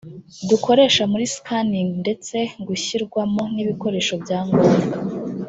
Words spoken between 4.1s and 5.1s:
byangombwa